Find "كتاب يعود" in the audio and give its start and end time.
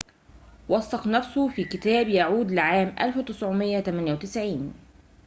1.63-2.51